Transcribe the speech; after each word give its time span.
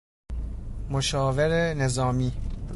مشاور 0.89 1.53
نظامی 1.73 2.31